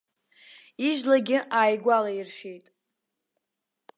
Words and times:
Ижәлагьы 0.87 1.37
ааигәалаиршәеит. 1.59 2.65